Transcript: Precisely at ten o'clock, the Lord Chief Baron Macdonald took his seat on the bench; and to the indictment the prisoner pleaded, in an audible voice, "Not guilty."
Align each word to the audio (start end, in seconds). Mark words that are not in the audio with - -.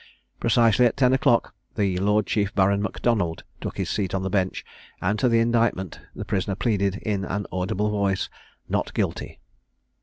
Precisely 0.39 0.87
at 0.87 0.97
ten 0.97 1.13
o'clock, 1.13 1.53
the 1.75 1.95
Lord 1.99 2.25
Chief 2.25 2.51
Baron 2.55 2.81
Macdonald 2.81 3.43
took 3.61 3.77
his 3.77 3.87
seat 3.87 4.15
on 4.15 4.23
the 4.23 4.31
bench; 4.31 4.65
and 4.99 5.19
to 5.19 5.29
the 5.29 5.37
indictment 5.37 5.99
the 6.15 6.25
prisoner 6.25 6.55
pleaded, 6.55 6.95
in 7.03 7.23
an 7.23 7.45
audible 7.51 7.91
voice, 7.91 8.27
"Not 8.67 8.95
guilty." 8.95 9.37